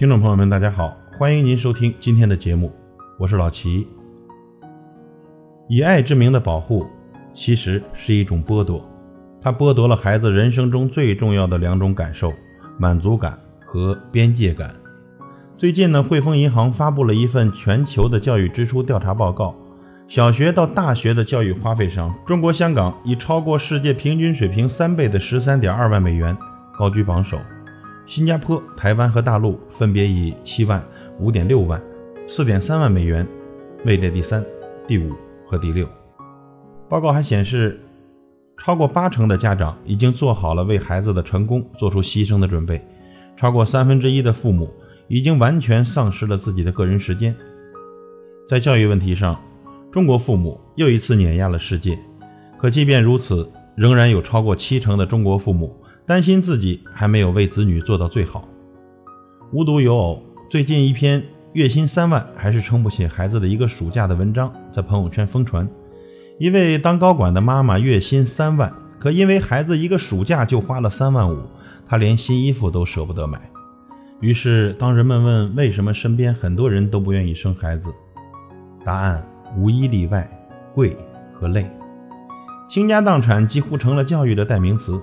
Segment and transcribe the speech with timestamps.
[0.00, 2.72] 听众朋友们，大家好，欢迎您收听今天的节目，
[3.18, 3.86] 我是老齐。
[5.68, 6.86] 以爱之名的保护，
[7.34, 8.82] 其实是一种剥夺，
[9.42, 12.32] 它剥夺了孩子人生中最重要的两种感受：
[12.78, 14.74] 满足感和边界感。
[15.58, 19.54] 最近呢，汇丰银行发布了一份全球的教育支出调查报告，
[20.08, 26.34] 小学到大学的教育花费上，中国香港以超过世界平均水平三倍的十三点二万美元
[26.78, 27.38] 高居榜首。
[28.10, 30.84] 新加坡、台湾和大陆分别以七万、
[31.20, 31.80] 五点六万、
[32.26, 33.24] 四点三万美元
[33.84, 34.44] 位列第三、
[34.84, 35.14] 第五
[35.46, 35.86] 和第六。
[36.88, 37.80] 报告还显示，
[38.58, 42.84] 超过八成的家长已经做好了为孩子的成功做出牺牲的准备，
[43.36, 44.68] 超过三分之一的父母
[45.06, 47.32] 已经完全丧失了自己的个人时间。
[48.48, 49.40] 在教育问题上，
[49.92, 51.96] 中国父母又一次碾压了世界。
[52.58, 55.76] 可即便如此，仍然有超过七成的中国父母。
[56.10, 58.48] 担心自己还没有为子女做到最好。
[59.52, 65.70] 无独有偶，最近一篇月薪三万还是撑不起孩子的一个暑假的文章在朋友圈疯传。
[66.40, 71.38] 一位当高管的妈妈月薪三万，可因为孩子一个暑假就花了三万五，
[71.86, 73.40] 她连新衣服都舍不得买。
[74.18, 77.88] 于是，当人们问为什么身边很多人都不愿意生孩子，
[78.84, 79.24] 答案
[79.56, 80.28] 无一例外：
[80.74, 80.96] 贵
[81.32, 81.70] 和累。
[82.68, 85.00] 倾家荡产几乎成了教育的代名词。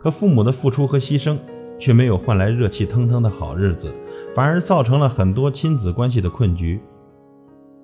[0.00, 1.36] 可父母的付出和牺牲
[1.78, 3.92] 却没有换来热气腾腾的好日子，
[4.34, 6.80] 反而造成了很多亲子关系的困局。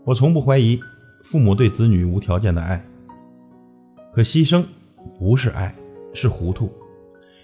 [0.03, 0.81] 我从不怀疑
[1.23, 2.83] 父母对子女无条件的爱，
[4.15, 4.65] 可牺牲
[5.19, 5.75] 不是爱，
[6.15, 6.73] 是糊涂。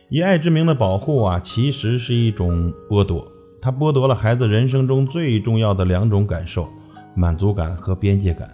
[0.08, 3.26] 以爱之名的保护啊，其实是一种剥夺，
[3.60, 6.66] 它剥夺了孩子人生中最重要的两种感受：
[7.14, 8.50] 满足感和边界感。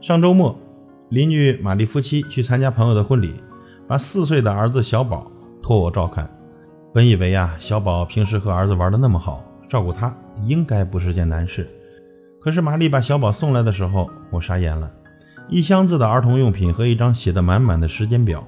[0.00, 0.56] 上周末，
[1.08, 3.34] 邻居玛丽夫妻去参加朋友的婚礼。
[3.86, 5.30] 把四岁的儿子小宝
[5.62, 6.28] 托我照看，
[6.92, 10.14] 本以为呀，小宝平时和儿子玩的那么好，照顾他
[10.46, 11.68] 应该不是件难事。
[12.40, 14.90] 可是玛丽把小宝送来的时候，我傻眼了，
[15.48, 18.42] 一箱子的儿童用品和一张写的满满的时间表，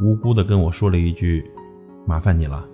[0.00, 1.44] 无辜的跟我说了一句
[2.06, 2.64] ：“麻烦你了。”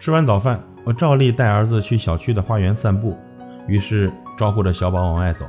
[0.00, 3.16] 吃完早饭，我照例带儿子去小区的花园散步，
[3.66, 5.46] 于是招呼着小宝往外走，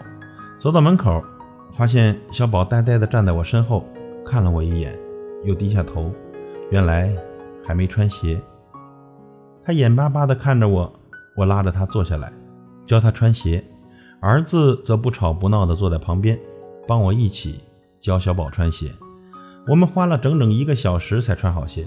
[0.59, 1.21] 走到门口，
[1.73, 3.85] 发现小宝呆呆的站在我身后。
[4.25, 4.97] 看了我一眼，
[5.43, 6.11] 又低下头，
[6.71, 7.15] 原来
[7.63, 8.41] 还没穿鞋。
[9.63, 10.91] 他眼巴巴地看着我，
[11.37, 12.33] 我拉着他坐下来，
[12.85, 13.63] 教他穿鞋。
[14.19, 16.39] 儿子则不吵不闹地坐在旁边，
[16.87, 17.59] 帮我一起
[18.01, 18.91] 教小宝穿鞋。
[19.67, 21.85] 我们花了整整一个小时才穿好鞋。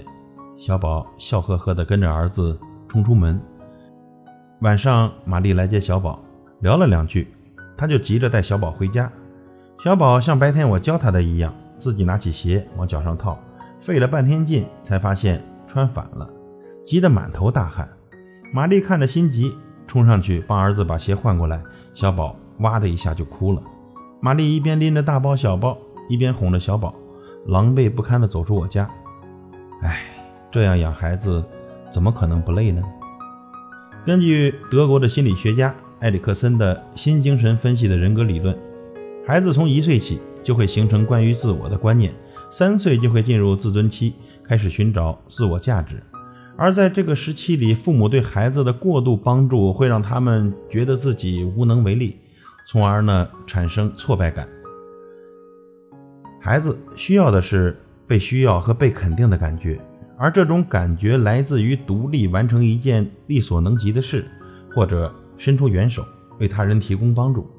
[0.57, 2.57] 小宝笑呵呵地跟着儿子
[2.87, 3.39] 冲出门。
[4.61, 6.19] 晚上，玛丽来接小宝，
[6.61, 7.27] 聊了两句，
[7.77, 9.11] 他就急着带小宝回家。
[9.81, 11.53] 小宝像白天我教他的一样。
[11.79, 13.39] 自己拿起鞋往脚上套，
[13.79, 16.29] 费了半天劲才发现穿反了，
[16.85, 17.89] 急得满头大汗。
[18.53, 19.55] 玛丽看着心急，
[19.87, 21.61] 冲上去帮儿子把鞋换过来。
[21.95, 23.61] 小宝哇的一下就哭了。
[24.19, 25.77] 玛丽一边拎着大包小包，
[26.09, 26.93] 一边哄着小宝，
[27.47, 28.89] 狼狈不堪地走出我家。
[29.81, 30.01] 哎，
[30.51, 31.43] 这样养孩子
[31.91, 32.83] 怎么可能不累呢？
[34.05, 38.57] 根据德国的心理学家埃里克森的新精神分析的人格理论，
[39.25, 40.19] 孩子从一岁起。
[40.43, 42.13] 就会形成关于自我的观念，
[42.49, 44.13] 三岁就会进入自尊期，
[44.43, 46.01] 开始寻找自我价值。
[46.57, 52.17] 而在这个时期里，父母对孩子的过度帮助会让他们觉得自己无能为力，
[52.67, 54.47] 从而呢产生挫败感。
[56.41, 59.79] 孩子需要的是被需要和被肯定的感觉，
[60.17, 64.25] 而这种感觉来自于独立完成一件力所能及的事，
[64.73, 66.05] 或者伸出援手
[66.39, 67.49] 为他人提供帮助。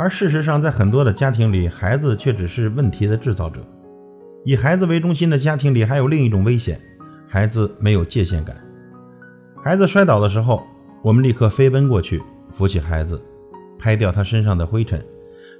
[0.00, 3.60] 而事实上，在很多的家庭里，孩子却只是问题的制造者。
[4.44, 6.80] 以孩子为中心的家庭里，还有另一种危险：
[7.26, 8.56] 孩子没有界限感。
[9.60, 10.62] 孩子摔倒的时候，
[11.02, 12.22] 我们立刻飞奔过去
[12.52, 13.20] 扶起孩子，
[13.76, 15.04] 拍掉他身上的灰尘，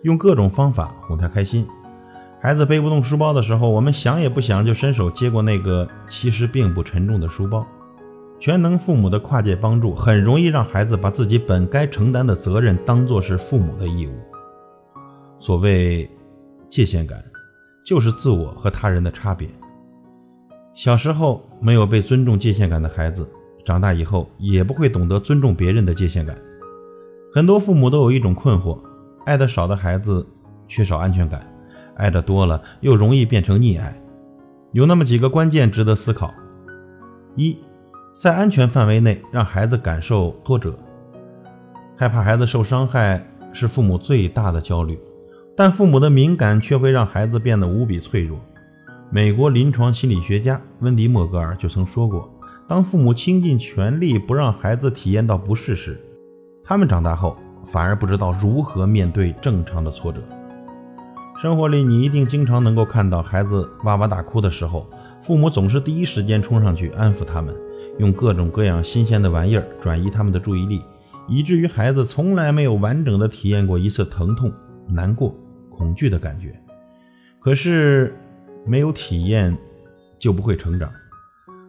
[0.05, 1.67] 用各种方法哄他开心。
[2.41, 7.67] 孩子背不动书包的时候，我们想也不想就伸手接过那个其实并不沉重的书包。
[8.41, 14.13] 全能父母的跨界帮助，很容易让孩子把自己本该承担的责任当作是父母的义务。
[15.41, 16.09] 所谓
[16.69, 17.23] 界限感，
[17.85, 19.49] 就是自我和他人的差别。
[20.75, 23.29] 小时候没有被尊重界限感的孩子，
[23.65, 26.39] 长大以后也不会懂得尊重别人的界限感。
[27.35, 28.79] 很多父母都有一种困惑：
[29.27, 30.25] 爱的少的孩子
[30.69, 31.45] 缺少安全感，
[31.97, 34.01] 爱的多了又容易变成溺爱。
[34.73, 36.33] 有那么几个关键值得思考：
[37.35, 37.57] 一，
[38.21, 40.77] 在安全范围内让孩子感受挫折，
[41.97, 44.99] 害怕孩子受伤害是父母最大的焦虑。
[45.57, 48.37] 但父母的敏感却会让孩子变得无比脆弱。
[49.09, 52.29] 美国临床心理学家温迪·莫格尔就曾说过
[52.67, 55.97] ：“当父母倾尽全力不让孩子体验到不适时，
[56.65, 60.21] 他们长大后反而不知道如何面对正常的挫折。
[61.41, 64.91] 生活里，你一定经常能够看到孩子哇哇大哭的时候，
[65.23, 67.55] 父母总是第一时间冲上去安抚他们，
[67.99, 70.83] 用各种各样新鲜的玩意儿转移他们的注意力，
[71.29, 74.53] 以至于孩子从来没有完整的体验过一次疼痛、
[74.89, 75.35] 难过、
[75.71, 76.59] 恐惧的感觉。
[77.39, 78.17] 可是，
[78.67, 79.57] 没有体验
[80.19, 80.91] 就不会成长。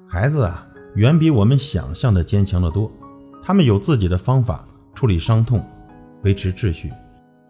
[0.08, 0.66] 孩子啊。
[0.96, 2.92] 远比我们想象的坚强得多，
[3.44, 5.64] 他们有自己的方法处理伤痛，
[6.24, 6.92] 维持秩序，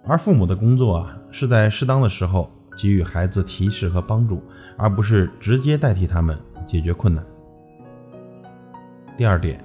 [0.06, 4.44] 而父母的工作啊，是在适当的时候给予孩子提示和帮助，
[4.78, 6.38] 而不是直接代替他们
[6.68, 7.24] 解决困难。
[9.20, 9.62] 第二点，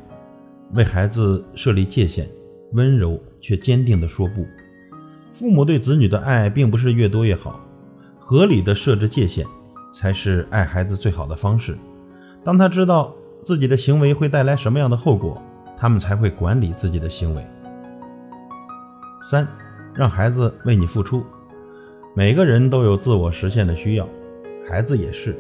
[0.73, 2.29] 为孩子设立界限，
[2.73, 4.45] 温柔却坚定地说不。
[5.31, 7.61] 父母对子女的爱并不是越多越好，
[8.19, 9.47] 合理的设置界限，
[9.95, 11.79] 才是爱孩子最好的方式。
[12.43, 13.15] 当他知道。
[13.45, 15.41] 自己的行为会带来什么样的后果，
[15.77, 17.47] 他们才会管理自己的行为。
[19.31, 19.47] 三，
[19.95, 21.23] 让孩子为你付出。
[22.15, 24.09] 每个人都有自我实现的需要，
[24.67, 25.37] 孩子也是，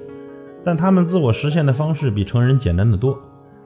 [0.62, 3.18] 但他们自我实现的方式比成人简单的多。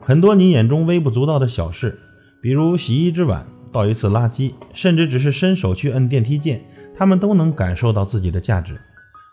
[0.09, 1.99] 很多你眼中微不足道的小事，
[2.41, 6.65] 比如洗一只碗、倒一次垃圾，甚至只是伸手去摁电梯键，
[6.97, 8.75] 他们都能感受到自己的价值。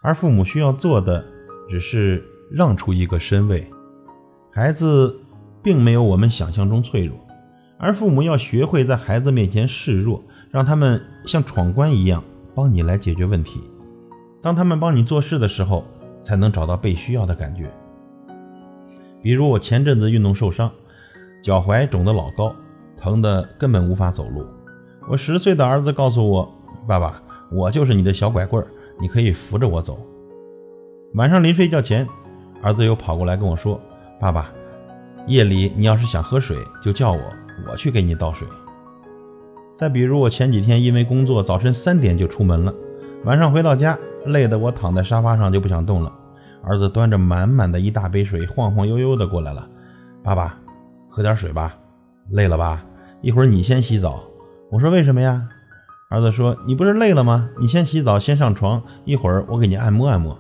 [0.03, 1.25] 而父母需要做的，
[1.71, 3.67] 只是让出一个身位。
[4.53, 5.19] 孩子
[5.63, 7.17] 并没有我们想象中脆弱，
[7.79, 12.23] 而父母要学会在孩子面前示弱，让他们像闯关一样
[12.55, 13.63] 帮你来解决问题。
[14.43, 15.87] 当他们帮你做事的时候，
[16.23, 17.73] 才能找到被需要的感觉。
[19.23, 20.71] 比如我前阵子运动受伤，
[21.43, 22.55] 脚踝肿得老高，
[22.97, 24.47] 疼得根本无法走路。
[25.09, 26.53] 我十岁的儿子告诉我
[26.87, 28.69] ：“爸爸，我就是你的小拐棍儿，
[29.01, 29.99] 你可以扶着我走。”
[31.15, 32.07] 晚上临睡觉前，
[32.63, 33.81] 儿子又跑过来跟我说。
[34.21, 34.51] 爸爸，
[35.27, 37.21] 夜里你要是想喝水，就叫我，
[37.71, 38.47] 我去给你倒水。
[39.79, 42.75] 再比如，我前几天因为工作，早晨三点就出门了，
[43.25, 46.13] 晚上回到家，累得我躺在沙发上就不想动了。
[46.67, 49.69] 儿子端着满满的一大杯水，晃晃悠悠的过来了。
[50.25, 50.59] 爸爸，
[51.09, 51.79] 喝点水吧。
[52.31, 52.85] 累了吧？
[53.23, 54.21] 一会儿你先洗澡。
[54.69, 55.49] 我说为什么呀？
[56.11, 57.49] 儿子说你不是累了吗？
[57.61, 60.37] 你先洗澡，先上床，一会儿我给你按摩按摩。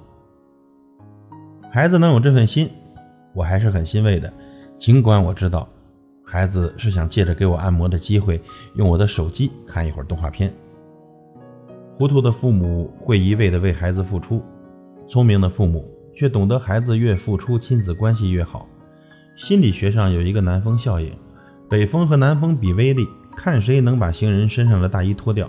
[1.70, 2.68] 孩子能有这份心。
[3.32, 4.32] 我还是很欣慰的，
[4.78, 5.68] 尽管我知道，
[6.24, 8.42] 孩子是想借着给我按摩的机会，
[8.74, 10.52] 用我的手机看一会儿动画片。
[11.96, 14.42] 糊涂的父母会一味的为孩子付出，
[15.08, 18.66] 聪明的父母却懂得孩子越付出，亲子关系越好。
[19.36, 21.12] 心理学上有一个南风效应，
[21.68, 25.48] 北风和南风比威力，看谁能把行人身上的大衣脱掉。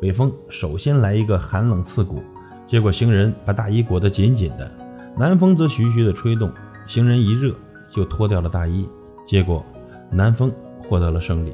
[0.00, 2.22] 北风首先来一个寒冷刺骨，
[2.66, 4.68] 结果行人把大衣裹得紧紧的，
[5.16, 6.50] 南风则徐徐的吹动。
[6.88, 7.54] 行人一热
[7.94, 8.88] 就脱掉了大衣，
[9.24, 9.64] 结果
[10.10, 10.50] 南风
[10.88, 11.52] 获得了胜利。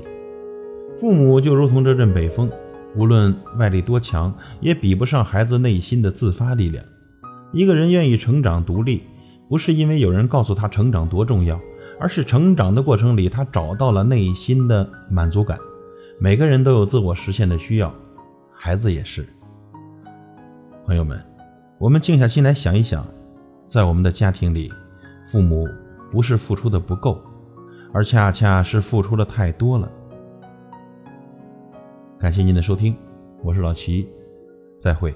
[0.99, 2.51] 父母就如同这阵北风，
[2.95, 6.83] 无论外力多强，也比不上孩子内心的自发力量。
[7.53, 9.03] 一个人愿意成长独立，
[9.49, 11.61] 不是因为有人告诉他成长多重要，
[11.99, 15.59] 而是成长的过程里他找到了内心的满足感。
[16.19, 17.95] 每个人都有自我实现的需要，
[18.53, 19.27] 孩子也是。
[20.85, 21.21] 朋友们，
[21.79, 23.07] 我们静下心来想一想，
[23.69, 24.73] 在我们的家庭里。
[25.27, 25.69] 父母
[26.13, 27.21] 不是付出的不够，
[27.93, 29.91] 而恰恰是付出的太多了。
[32.17, 32.97] 感谢您的收听，
[33.43, 34.07] 我是老齐，
[34.81, 35.13] 再会。